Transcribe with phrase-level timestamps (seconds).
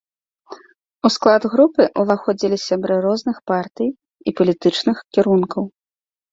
[1.09, 5.63] У склад групы ўваходзілі сябры розных партый і палітычных кірункаў.